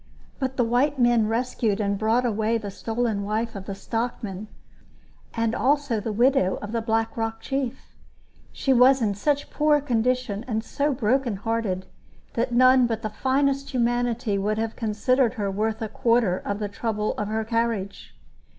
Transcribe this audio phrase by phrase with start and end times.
[0.39, 4.47] But the white men rescued and brought away the stolen wife of the stockman,
[5.35, 7.95] and also the widow of the Black Rock chief.
[8.51, 11.85] She was in such poor condition and so broken hearted
[12.33, 16.67] that none but the finest humanity would have considered her worth a quarter of the
[16.67, 18.15] trouble of her carriage.